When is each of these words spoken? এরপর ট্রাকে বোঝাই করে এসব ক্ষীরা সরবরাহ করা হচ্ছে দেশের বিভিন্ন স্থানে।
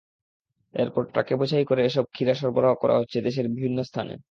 এরপর 0.73 1.03
ট্রাকে 1.11 1.33
বোঝাই 1.39 1.65
করে 1.65 1.81
এসব 1.85 2.05
ক্ষীরা 2.11 2.33
সরবরাহ 2.35 2.73
করা 2.81 2.95
হচ্ছে 2.99 3.17
দেশের 3.21 3.47
বিভিন্ন 3.55 3.77
স্থানে। 3.83 4.13